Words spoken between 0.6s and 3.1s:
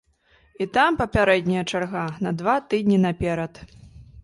І там папярэдняя чарга на два тыдні